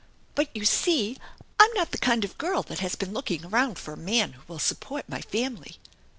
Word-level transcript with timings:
"But 0.33 0.49
you 0.55 0.65
see 0.65 1.19
I'm 1.59 1.71
not 1.73 1.91
the 1.91 1.99
kind 1.99 2.25
of 2.25 2.31
a 2.31 2.33
girl 2.33 2.63
that 2.63 2.79
has 2.79 2.95
been 2.95 3.13
looking 3.13 3.45
around 3.45 3.77
for 3.77 3.93
a 3.93 3.97
man 3.97 4.33
who 4.33 4.41
will 4.47 4.57
support 4.57 5.07
my 5.07 5.21
family." 5.21 5.75